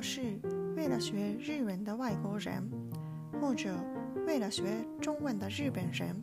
[0.00, 0.22] 要是
[0.76, 2.66] 为了学日文的外国人，
[3.38, 3.76] 或者
[4.26, 4.64] 为了学
[4.98, 6.16] 中文的日本人，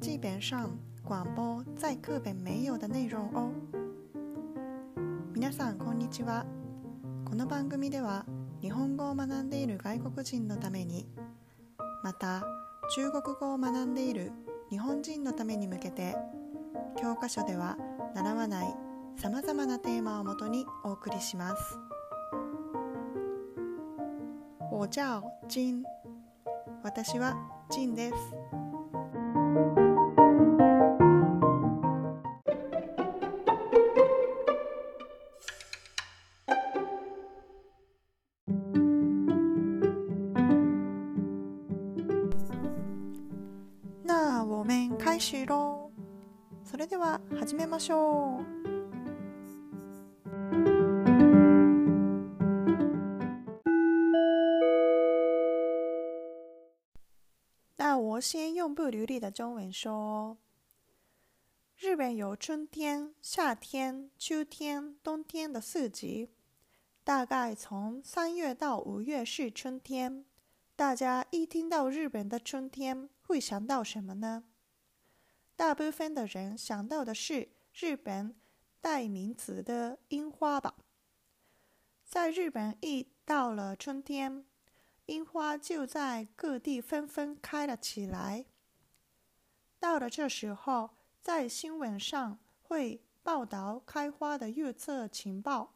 [0.00, 0.70] 基本上
[1.04, 3.52] 广播在课本没有的内容哦。
[5.34, 6.46] 皆さんこんにちは。
[7.26, 8.24] この番組では
[8.62, 11.06] 日本語を学んでいる外国人のために、
[12.02, 12.42] また
[12.94, 14.32] 中国語を学んでいる
[14.70, 16.16] 日本人のために向けて、
[16.98, 17.76] 教科書では
[18.14, 18.74] 習わない
[19.18, 21.78] さまざまなテーマをもとにお送りします。
[24.76, 25.82] 我叫金。
[26.82, 27.34] 私は
[27.70, 28.14] ジンです。
[44.04, 45.90] 那我们开始喽。
[46.62, 48.55] それでは始めましょう。
[58.86, 60.38] 不流利的中文说：
[61.76, 66.30] 日本有春天、夏天、秋天、冬天的四季。
[67.02, 70.24] 大概从三月到五月是春天。
[70.76, 74.44] 大家一听到日本的春天，会想到什么呢？
[75.56, 78.36] 大部分的人想到的是日本
[78.80, 80.76] 代名词的樱花吧。
[82.04, 84.44] 在日本，一到了春天。
[85.06, 88.46] 樱花就在各地纷纷开了起来。
[89.78, 90.90] 到了这时候，
[91.22, 95.74] 在新闻上会报道开花的预测情报，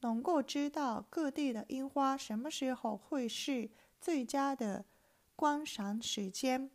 [0.00, 3.70] 能够知道各地的樱花什么时候会是
[4.00, 4.84] 最佳的
[5.34, 6.70] 观赏时间。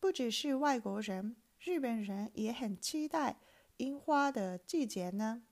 [0.00, 3.36] 不只是外国人，日本人也很期待
[3.76, 5.42] 樱花的季节呢。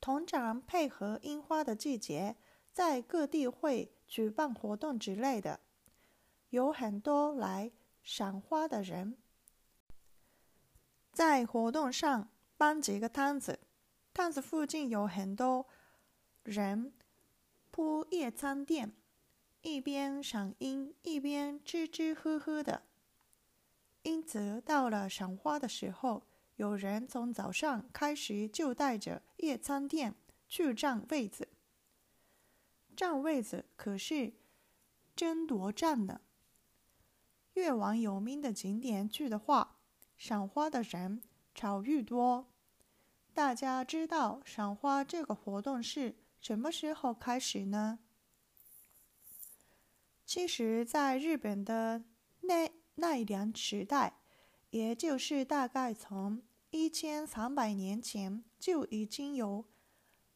[0.00, 2.36] 通常配合樱花的季节。
[2.72, 5.58] 在各地会举办活动之类的，
[6.50, 9.16] 有很多来赏花的人。
[11.12, 13.60] 在活动上搬几个摊子，
[14.14, 15.66] 摊子附近有很多
[16.44, 16.92] 人
[17.70, 18.92] 铺夜餐垫，
[19.62, 22.82] 一边赏樱一边吃吃喝喝的。
[24.02, 30.14] 因此，到了赏花的时候，有人从早上开始就带着夜餐垫
[30.48, 31.48] 去占位子。
[32.96, 34.32] 占位子可是
[35.14, 36.20] 争夺战呢。
[37.54, 39.76] 越往有名的景点去的话，
[40.16, 41.22] 赏花的人
[41.54, 42.52] 超愈多。
[43.32, 47.98] 大家知道赏花这个活动是什么时候开始呢？
[50.24, 52.04] 其实，在日本的
[52.42, 54.20] 奈奈良时代，
[54.70, 59.64] 也就是大概从一千三百年前，就已经有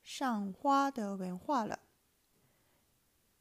[0.02, 1.78] 赏花的文化了。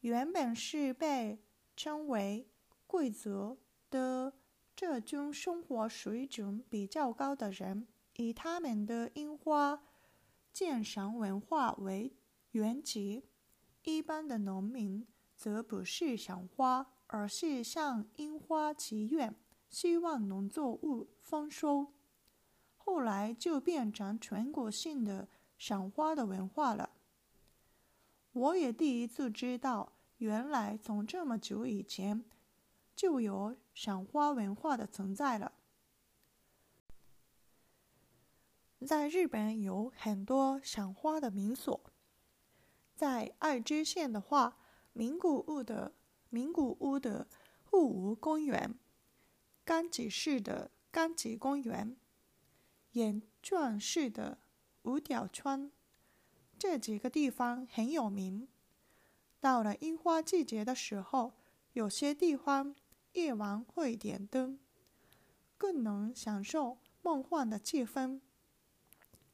[0.02, 1.42] 原本是被
[1.76, 2.48] 称为
[2.86, 3.58] 贵族
[3.94, 4.34] 的
[4.76, 9.84] 这种生活水准比较高的人，以他们的樱花
[10.52, 12.12] 鉴赏文化为
[12.54, 13.26] 原籍。
[13.84, 15.06] 一般的农民
[15.36, 19.36] 则不是赏花，而是向樱花祈愿，
[19.70, 21.94] 希望农作物丰收。
[22.76, 26.90] 后来就变成全国性的赏花的文化了。
[28.32, 29.94] 我也第一次知道。
[30.20, 32.24] 原来从这么久以前
[32.96, 35.54] 就有赏花文化的存在了。
[38.86, 41.80] 在日本有很多赏花的民所，
[42.96, 44.58] 在爱知县的话，
[44.92, 45.94] 名古屋的
[46.30, 47.28] 名古屋的
[47.64, 48.78] 户屋公园、
[49.64, 51.96] 冈崎市的冈崎公园、
[52.92, 54.38] 岩转市的
[54.82, 55.72] 五条川
[56.60, 58.48] 这几个地方很有名。
[59.40, 61.34] 到了樱花季节的时候，
[61.72, 62.76] 有些地方
[63.14, 64.60] 夜晚会点灯，
[65.58, 68.20] 更能享受梦幻的气氛。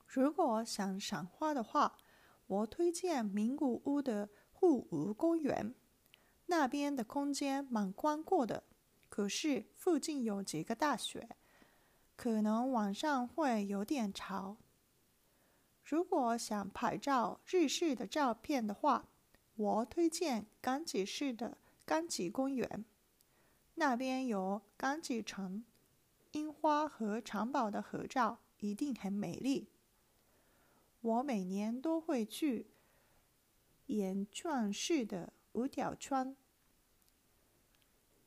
[0.06, 1.98] 如果想赏花的话，
[2.46, 5.74] 我推荐名古屋的户屋公园，
[6.48, 8.64] 那边的空间蛮宽阔的。
[9.08, 11.30] 可是附近有几个大学，
[12.18, 14.58] 可能晚上会有点吵。
[15.86, 19.08] 如果想拍照日式的照片的话，
[19.56, 22.86] 我推荐冈崎市的冈崎公园，
[23.80, 25.64] 那边有冈崎城、
[26.34, 29.70] 樱花和长宝的合照，一定很美丽。
[31.00, 32.68] 我每年都会去
[33.86, 36.36] 岩转市的五条川，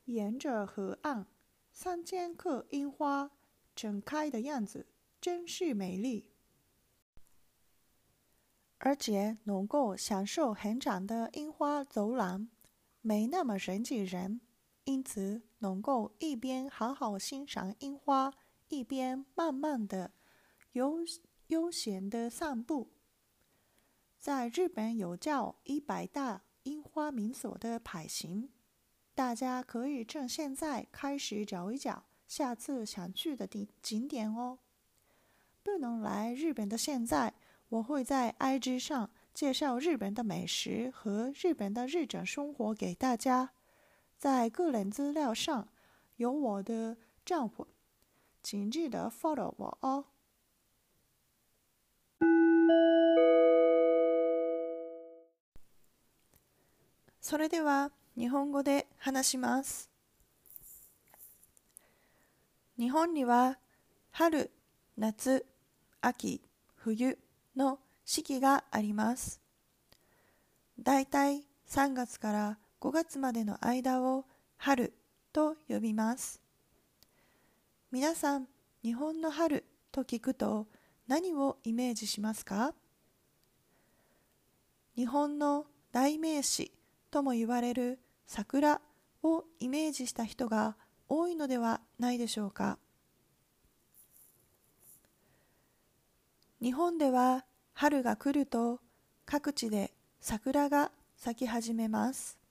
[0.07, 1.27] 沿着河岸，
[1.71, 3.31] 三千棵樱花
[3.77, 4.87] 盛开的样子
[5.21, 6.31] 真是美丽。
[8.79, 12.49] 而且能够享受很长的樱花走廊，
[13.03, 14.41] 没那么人挤人，
[14.85, 18.33] 因此能够一边好好欣赏樱花，
[18.69, 20.11] 一边慢慢的
[20.73, 20.99] 悠
[21.47, 22.91] 悠闲的散步。
[24.19, 28.51] 在日本有叫一百大樱花名所的牌型，
[29.15, 34.59] 大家可以趁现在开始找一找下次想去的地景点哦。
[35.63, 37.35] 不能来日本的现在，
[37.69, 43.53] 我会在 IG 上介绍日本的美食和日本的日常生活给大家。
[44.23, 45.67] 在个人资料上
[46.15, 47.67] 有我的账户，
[48.41, 50.05] 请记得 follow 我哦。
[57.21, 59.91] それでは日本語で話します。
[62.79, 63.59] 日本には
[64.13, 64.53] 春、
[64.97, 65.45] 夏、
[66.01, 66.41] 秋、
[66.77, 67.19] 冬
[67.57, 69.41] の四季があります。
[70.79, 74.25] だいたい3月から5月までの間を
[74.57, 74.93] 春
[75.33, 76.43] と呼びます。
[77.93, 78.49] 皆さん、
[78.83, 80.67] 日本の春と聞くと
[81.07, 82.75] 何をイメージしますか？
[84.97, 86.73] 日本の代名詞
[87.13, 88.81] とも言われる桜
[89.23, 90.75] をイメージした人が
[91.09, 92.79] 多いのではないでしょうか？
[96.61, 97.45] 日本では
[97.75, 98.81] 春が来ると
[99.25, 102.42] 各地で桜が咲き始めます。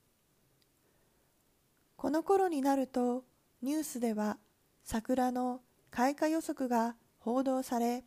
[2.02, 3.26] この頃になると
[3.62, 4.40] ニュースでは
[4.84, 5.60] 桜の
[5.92, 8.04] 開花予測が報道され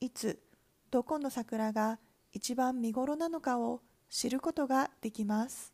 [0.00, 0.38] いつ
[0.90, 1.98] どこの桜が
[2.34, 3.80] 一番見頃なのかを
[4.10, 5.72] 知ることができます。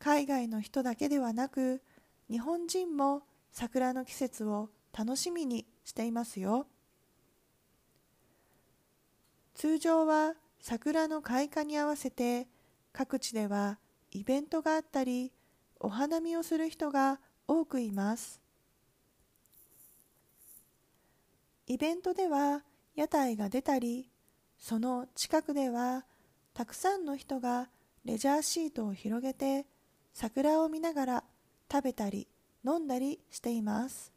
[0.00, 1.80] 海外の人だけではなく
[2.28, 3.22] 日本人も
[3.52, 6.66] 桜の季節を楽しみにしていますよ。
[9.54, 12.48] 通常は桜の開花に合わせて
[12.92, 13.78] 各地では
[14.10, 15.32] イベントがあったり
[15.80, 18.40] お花見をする人が多くいます。
[21.66, 22.62] イベントでは
[22.94, 24.08] 屋台が出たり
[24.58, 26.04] その近くでは
[26.54, 27.68] たくさんの人が
[28.04, 29.66] レジャーシートを広げて
[30.14, 31.24] 桜を見ながら
[31.70, 32.26] 食べたり
[32.66, 34.12] 飲んだりしています。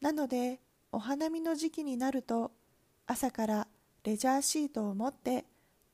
[0.00, 0.60] なので
[0.92, 2.52] お花見の時期になると
[3.06, 3.68] 朝から
[4.04, 5.44] レジャーシートを持って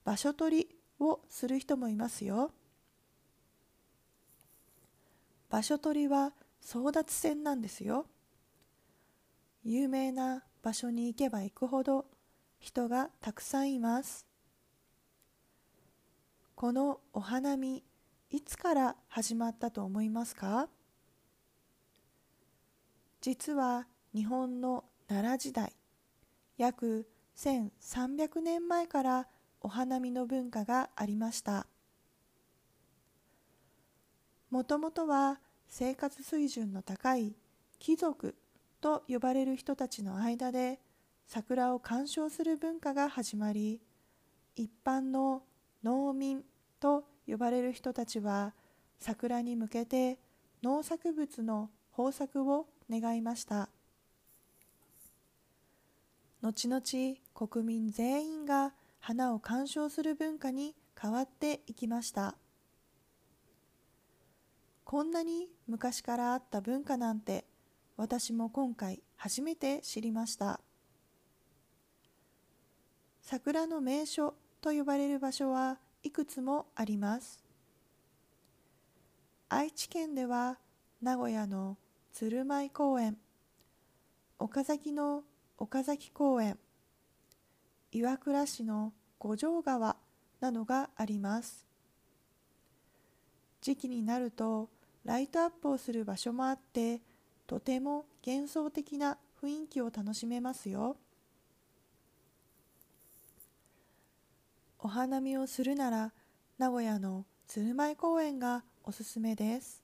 [0.04, 2.52] 場所取りをする人もいますよ。
[5.50, 6.32] 場所取りは
[6.62, 8.06] 争奪戦なんですよ。
[9.64, 12.06] 有名な場所に行けば行くほど
[12.58, 14.26] 人がたくさんいます。
[16.54, 17.82] このお花見
[18.30, 20.68] いつから始まったと思いますか？
[23.20, 25.72] 実は日本の奈良時代
[26.56, 27.06] 約
[27.36, 29.28] 1300年前から
[29.62, 31.66] お花見の文化がありました。
[34.50, 37.34] もともとは生活水準の高い
[37.78, 38.34] 貴族
[38.80, 40.78] と呼ばれる人たちの間で
[41.26, 43.80] 桜を鑑賞する文化が始まり
[44.54, 45.42] 一般の
[45.82, 46.42] 農民
[46.80, 48.52] と呼ばれる人たちは
[48.98, 50.18] 桜に向けて
[50.62, 53.68] 農作物の豊作を願いました。
[56.42, 58.72] 後々国民全員が
[59.04, 62.36] 花を鑑賞する文化に変わっていきました。
[64.84, 67.44] こんなに昔からあった文化なんて
[67.96, 70.60] 私も今回初めて知りました。
[73.22, 77.42] 桜の名所と呼ばれる場所はいくつもあります。
[79.48, 80.58] 愛知県では
[81.02, 81.76] 名古屋の
[82.12, 83.18] 鶴舞公園
[84.38, 85.24] 岡崎の
[85.58, 86.56] 岡崎公園
[87.94, 89.96] 岩倉市の五条川
[90.40, 91.66] などがあります。
[93.60, 94.70] 時期になると
[95.04, 97.00] ライトアップをする場所もあって
[97.46, 100.96] とても幻想的な雰囲気を楽しめますよ。
[104.78, 106.12] お花見をするなら
[106.56, 109.82] 名古屋の鶴舞公園がおすすめです。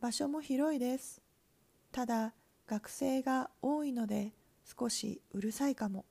[0.00, 1.22] 場所も広いです。
[1.92, 2.32] ただ
[2.66, 4.32] 学生が多いので
[4.78, 6.04] 少しうるさいかも。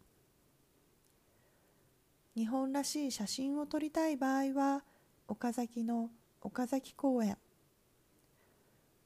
[2.35, 4.83] 日本らしい写真を撮りたい場合は
[5.27, 6.09] 岡崎の
[6.41, 7.37] 岡崎公園。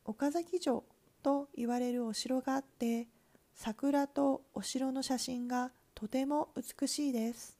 [0.04, 0.84] 岡崎城
[1.22, 3.08] と言われるお城があって
[3.54, 7.56] 桜とお城の写真がとても美しいです。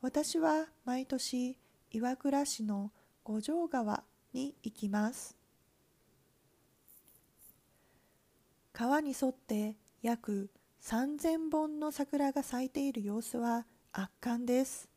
[0.00, 1.58] 私は毎年
[1.90, 2.92] 岩倉市の
[3.24, 5.36] 五条川に行きます。
[8.72, 10.50] 川に沿って約
[10.84, 14.90] 3000本の桜が咲いている様子は圧巻です。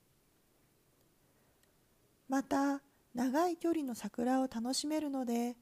[2.27, 2.81] また
[3.15, 5.55] 長い距離の桜を楽しめるので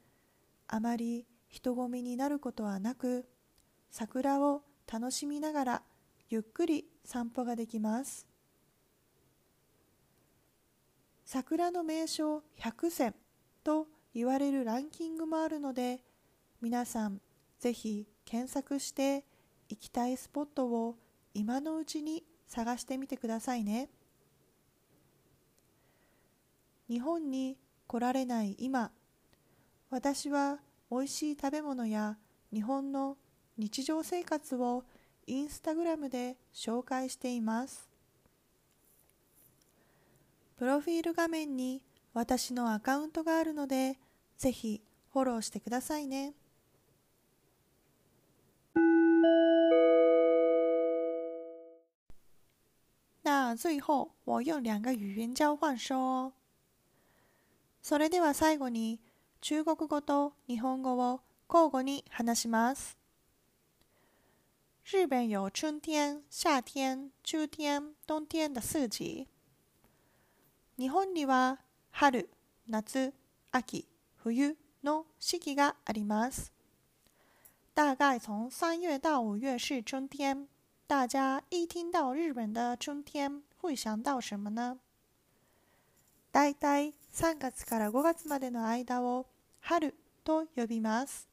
[0.67, 3.25] あまり人混みになることはなく
[3.91, 5.81] 桜を楽しみながら
[6.29, 8.27] ゆっくり散歩ができます
[11.23, 13.15] 桜の名所100選
[13.63, 15.99] と言われるランキングもあるので
[16.61, 17.21] 皆さん
[17.59, 19.23] ぜひ検索して
[19.69, 20.95] 行きたいスポットを
[21.33, 23.89] 今のうちに探してみてくださいね
[26.87, 27.57] 日本に
[27.87, 28.91] 来られない今
[29.89, 30.59] 私は
[30.91, 32.17] 美味しい食べ物や
[32.53, 33.17] 日本の
[33.57, 34.83] 日常生活を
[35.27, 37.89] インスタグラムで紹介しています
[40.57, 41.81] プロフィール画面に
[42.13, 43.97] 私のアカウントがあるので
[44.37, 44.81] ぜひ
[45.11, 46.33] フォローしてくださいね。
[53.53, 56.31] 最後我用两个语言交换说。
[57.81, 59.01] それでは最後に
[59.41, 62.97] 中国語と日本語を交互に話します。
[64.85, 69.27] 日本有春天、夏天、秋天、冬天的四季。
[70.77, 71.59] 日本には
[71.91, 72.29] 春、
[72.67, 73.13] 夏、
[73.51, 76.51] 秋、冬の四季があります。
[77.73, 80.47] 大概从三月到五月是春天。
[80.87, 84.77] 大家一听到日本的春天，会想到什么呢？
[86.31, 89.25] 大体3月から5月までの間を
[89.61, 91.27] 春と呼びます。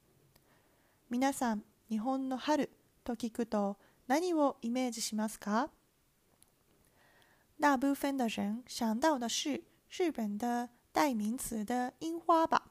[1.10, 2.70] 皆さん、日本の春
[3.04, 5.68] と聞くと何をイメージしますか？
[7.60, 12.70] 大部分的人想到的是日本的代名词的樱花吧。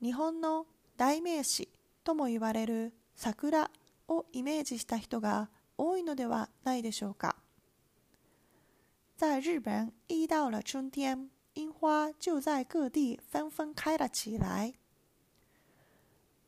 [0.00, 0.66] 日本の
[0.98, 1.70] 代名詞
[2.04, 3.70] とも言われる桜
[4.12, 7.36] をイメージした人が多いのではないでしょうか。
[9.16, 14.74] 在日本，一到了春天，樱花就在各地纷纷开了起来。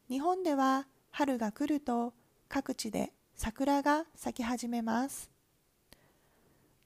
[0.09, 2.13] 日本では春が来ると
[2.49, 5.31] 各地で桜が咲き始めます。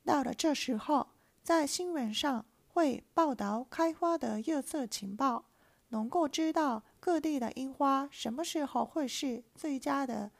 [0.04, 1.08] 到了这时候，
[1.42, 5.44] 在新闻上会报道开花的月色情报，
[5.88, 10.30] 能够知道各地的樱花什么时候会是最佳的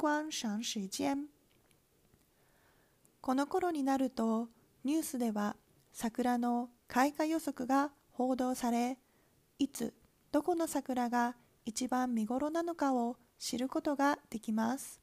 [0.00, 1.26] 观赏時間
[3.20, 4.48] この頃になると
[4.82, 5.56] ニュースでは
[5.92, 8.96] 桜の開花予測が報道され
[9.58, 9.92] いつ
[10.32, 15.02] どこの桜が一番見頃なのかを知ることができます。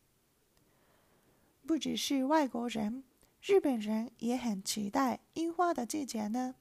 [1.68, 3.04] 不只是外国人
[3.40, 6.56] 日本人也很期待樱花的季节呢。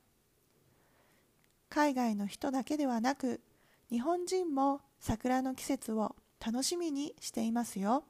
[1.71, 3.41] 海外の人だけではなく
[3.89, 8.05] 日本人も桜の季節を楽しみにしていますよ。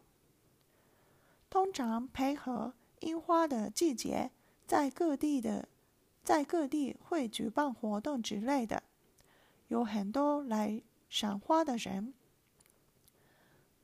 [1.50, 4.32] 通常配合樱花的季节，
[4.66, 5.68] 在各地的
[6.24, 8.84] 在各地会举办活动之类的，
[9.68, 12.14] 有很多来赏花的人。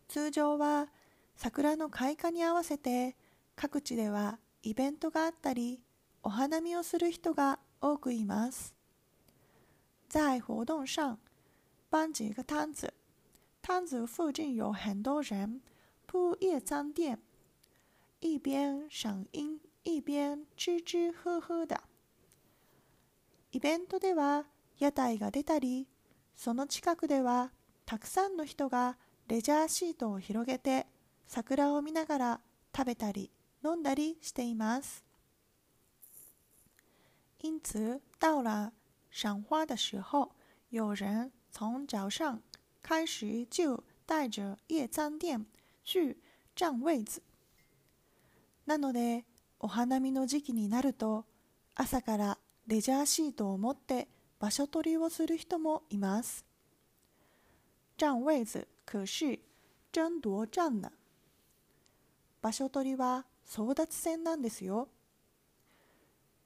[0.08, 0.90] 通常は
[1.36, 3.16] 桜の開花に合わせて
[3.56, 5.82] 各地ではイベントがあったり、
[6.24, 8.74] お花見をする人が多くいます。
[10.08, 11.20] 在活动上
[11.90, 12.94] 搬几个摊子，
[13.62, 15.62] 摊子附近有很多人
[16.06, 17.20] 铺夜餐垫。
[18.23, 21.81] 一边赏樱一边吃吃喝喝だ。
[23.51, 24.47] イベントでは
[24.79, 25.89] 屋台が出たり、
[26.37, 27.51] その近くでは
[27.85, 30.87] たくさんの人がレジャーシートを広げて
[31.27, 32.41] 桜を見ながら
[32.75, 33.33] 食べたり
[33.65, 35.03] 飲んだりしています。
[37.41, 38.73] 因此，到了
[39.11, 40.31] 赏花的时候，
[40.71, 42.41] 有人从早上
[42.83, 45.45] 开始就带着夜餐店
[45.83, 46.19] 去
[46.55, 47.21] 占位子。
[48.67, 49.25] なので
[49.59, 51.25] お花見の時期になると
[51.75, 56.45] 朝からレジャーシートを持って場所取りをする人もいます。
[57.99, 59.39] 占位子可是
[59.93, 60.91] 争夺战呢？
[62.41, 64.89] 場所取りは争奪戦なんですよ。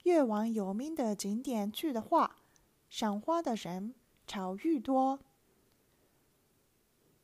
[0.05, 2.31] 越往有名的景点去的话，
[2.91, 3.95] 赏花的人
[4.27, 5.19] 潮愈多。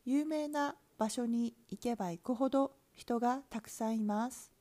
[0.04, 4.51] 有名な場所に行けば行くほど人がたくさんいます。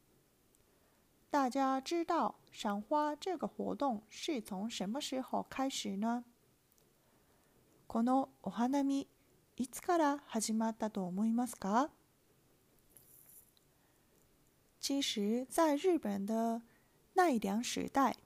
[1.31, 6.25] 大家知道赏花这个活动是从什么时候开始呢？
[7.87, 9.07] このお花見
[9.57, 11.91] いつから始まったと思いますか？
[14.81, 16.63] 其实，在日本的
[17.15, 18.17] 奈良时代，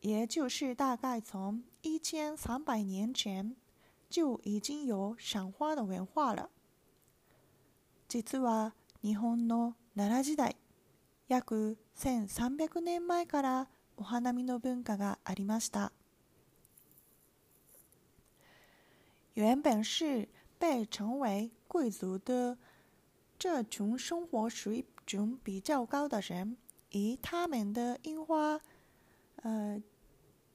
[0.00, 3.56] 也就是大概从一千三百年前，
[4.10, 6.50] 就已经有赏花的文化了。
[8.08, 10.56] 実 実は日本の奈良時代
[11.28, 15.92] 約1300年前からお花見の文化がありました。
[19.34, 22.58] 原本是被称为贵族的
[23.38, 26.56] 这群生活水准比较高的人，
[26.90, 28.60] 以他们的樱花，
[29.36, 29.82] 呃，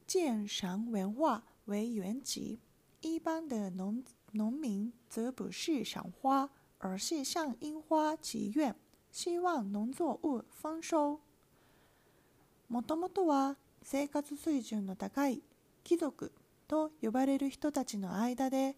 [0.05, 2.59] 鉴赏文化为原籍。
[3.01, 8.75] 一般的农农民则不是赏花，而是向樱花祈愿，
[9.12, 11.20] 希望农作物丰收。
[12.70, 15.42] もともとは生活水準の高い
[15.84, 16.32] 貴族
[16.66, 18.74] と呼ばれる人たちの間で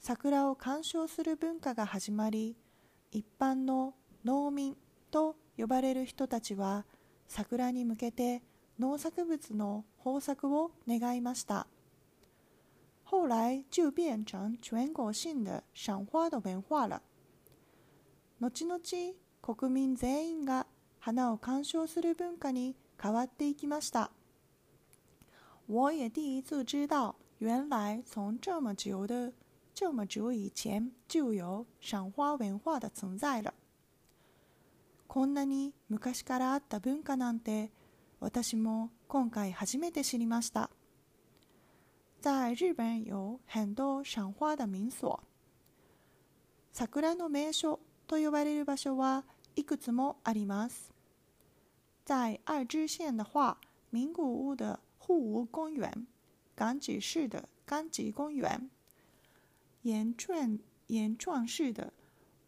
[0.00, 2.56] 桜を鑑賞する文化が始まり、
[3.12, 4.76] 一般の農民
[5.12, 6.84] と呼ばれる人たちは
[7.28, 8.42] 桜に向けて
[8.80, 11.68] 農作物の豊作を願いました。
[13.04, 17.00] 后来就变成全国性的赏花的文化了。
[18.40, 18.80] 後々
[19.46, 20.66] 国民全員が
[20.98, 24.10] 花を鑑賞する文化に変わっていきました。
[25.68, 29.32] 我也第一次知道，原来从这么久的
[29.72, 33.54] 这么久以前就有赏花文化的存在了。
[35.06, 37.70] こんなに昔からあった文化なんて
[38.18, 40.70] 私も今回初めて知りました。
[42.20, 45.20] 在日本有很多赏花的民所。
[46.72, 49.24] 桜の名所と呼ばれる場所は
[49.56, 50.92] いくつもあります。
[52.04, 53.56] 在爱知县的话，
[53.90, 56.06] 名古屋的户屋公园、
[56.54, 58.70] 冈崎市的冈崎公园。
[59.82, 60.58] 岩状
[60.88, 61.92] 岩状式的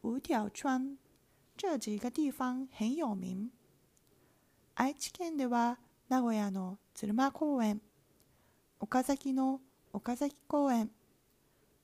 [0.02, 0.98] 五条川
[1.56, 3.50] 这几个地方很有名。
[4.74, 7.80] 愛知県では名古屋の鶴間公園、
[8.78, 9.60] 岡崎の
[9.92, 10.90] 岡崎公園、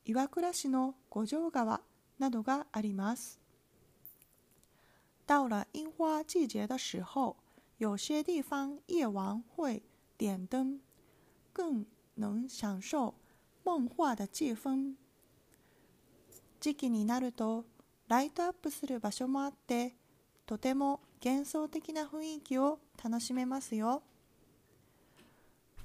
[0.04, 1.80] 岩倉市の五条川
[2.18, 3.40] などがあります。
[5.25, 7.37] 到了樱花季节的时候，
[7.77, 9.83] 有些地方夜晚会
[10.17, 10.79] 点灯，
[11.53, 13.15] 更能享受
[13.63, 14.95] 梦幻的气氛。
[16.59, 17.65] 時期になると
[18.07, 19.93] ライトアップする場所もあって
[20.45, 24.01] とても幻想的な雰囲気を楽しめますよ。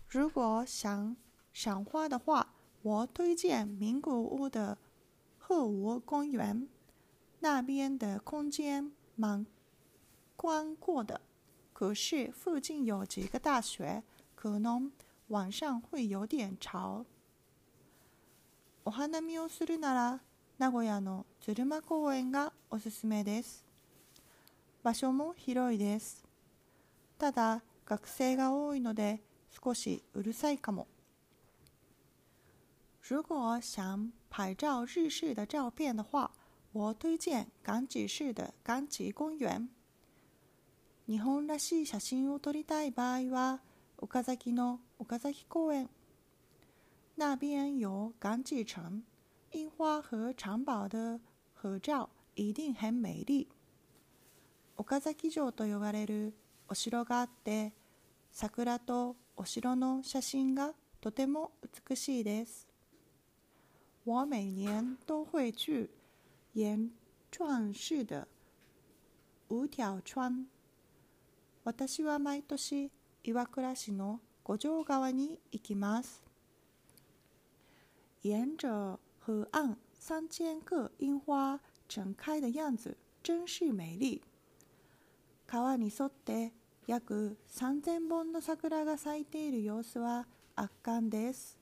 [0.09, 1.17] 如果想
[1.53, 2.49] 赏花的话，
[2.83, 4.79] 我推荐名古屋的
[5.39, 6.67] 鹤屋公园，
[7.41, 9.46] 那边的空间 蛮
[10.38, 11.20] 宽阔的。
[11.74, 14.04] 可是附近有几个大学，
[14.36, 14.92] 可能
[15.28, 17.06] 晚上会有点吵。
[18.86, 20.22] お花見をするなら
[20.58, 23.66] 名古屋の鶴間公園がおすすめです。
[24.82, 26.26] 場所も広いです。
[27.18, 30.88] ただ、学生が多いので少しうるさいかも。
[33.02, 36.32] 如果想拍照日式的照片的话，
[36.72, 39.70] 我推荐冈崎市的冈崎公園。
[41.08, 43.62] 日本らしい写真を撮りたい場合は、
[43.98, 45.90] 岡崎の岡崎公園。
[47.16, 49.02] 那边有冈崎城。
[49.52, 51.20] 樱花和长宝的
[51.56, 53.48] 合照一定很美丽。
[54.78, 56.36] 岡崎城と呼ばれる
[56.68, 57.74] お城があって、
[58.32, 61.52] 桜とお城の写真がとても
[61.90, 62.68] 美しいです。
[64.06, 65.90] 我每年都会去
[66.54, 66.90] 岩
[67.32, 68.28] 状式的
[69.48, 70.48] 五条川。
[71.64, 72.92] 私は毎年
[73.24, 76.24] 岩倉市の五条川に行きます。
[78.24, 84.22] 沿着河岸三千个樱花盛開的样子真是美麗。
[85.46, 86.52] 川に沿って
[86.88, 91.60] 約3000本の桜が咲いている様子は圧巻です。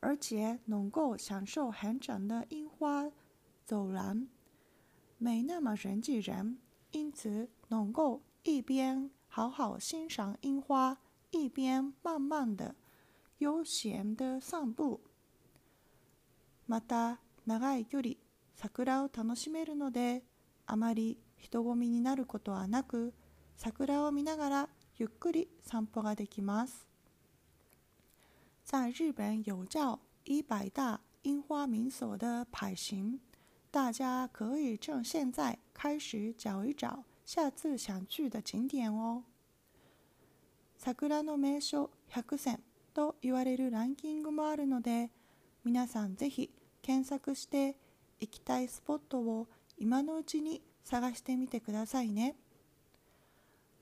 [0.00, 3.10] 而且能够享受很整的樱花
[3.68, 4.26] 走廊，
[5.18, 6.56] 没那么人挤人，
[6.90, 10.96] 因此能够一边好好欣赏樱花，
[11.30, 12.74] 一边慢慢的、
[13.36, 15.02] 悠闲的散步。
[16.66, 18.14] また長い距離
[18.54, 20.22] 桜を楽しめるので
[20.64, 23.12] あまり人混みになることはなく
[23.54, 26.88] 桜を見ながらゆっくり散歩ができます。
[28.64, 33.20] 在日本有照一百大樱花名所的牌型，
[33.70, 39.24] 大家可以趁现在开始找一找下次想去的景点哦。
[40.78, 42.58] 桜の名所100選
[42.94, 45.10] と言われるランキングもあるので、
[45.64, 46.50] 皆さんぜひ
[46.80, 47.76] 検索して
[48.20, 52.36] 行きたいスポットを今のうちに探してみてくださいね。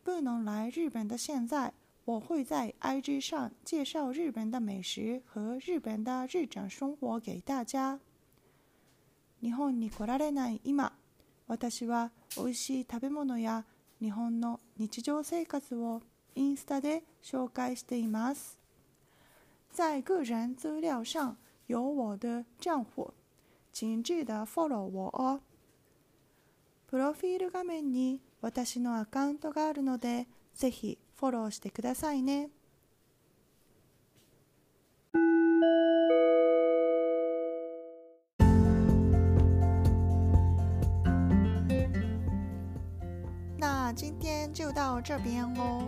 [0.03, 1.73] 不能来日本的现在，
[2.05, 8.01] 我会在 IG 上介绍日本的美食和日本的日常生活给大家。
[9.43, 10.93] 日本に来られない今、
[11.47, 13.65] 私は美味しい食べ物や
[14.01, 16.03] 日本の日常生活を
[16.35, 18.59] インスタで紹介しています。
[19.73, 23.13] 在个人资料上有我的账户，
[23.73, 25.41] 请记得 follow 我哦。
[26.89, 32.49] プロフィール画面に私のアカウントがあるので、ぜひフォローしてくださいね。
[45.06, 45.88] 这边哦。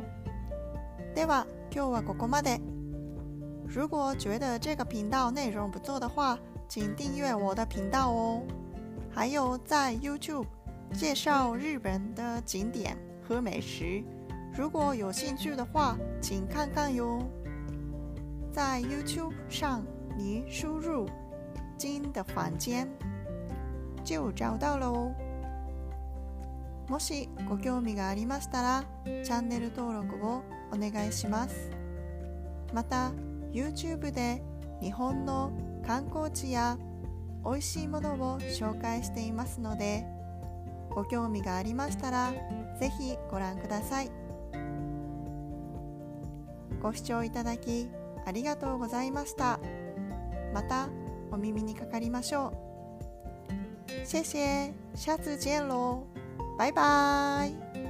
[1.15, 2.59] では今日はここまで。
[3.67, 8.43] 如果觉得这个频道内容不错的话，请订阅我的频道哦。
[9.09, 10.45] 还有在 YouTube
[10.93, 14.03] 介绍日本的景点和美食，
[14.55, 17.23] 如果有兴趣的话，请看看哟。
[18.51, 19.83] 在 YouTube 上，
[20.15, 21.07] 你输入“
[21.77, 22.87] 金的房间”
[24.03, 25.11] 就找到了哦。
[26.88, 31.70] もしご興味がありましたら、チャンネル登録をお願いします。
[32.72, 33.12] また、
[33.52, 34.42] YouTube で
[34.80, 35.52] 日本の
[35.86, 36.78] 観光地や
[37.44, 40.06] 美味しいものを紹介していますので、
[40.90, 42.32] ご興味がありましたら、
[42.80, 44.10] ぜひご覧ください。
[46.82, 47.88] ご視聴いただき
[48.24, 49.60] ありがとうございました。
[50.54, 50.88] また
[51.30, 54.06] お耳にかかりましょう。
[54.06, 56.04] 谢谢，下次见喽，
[56.58, 57.87] バイバーイ。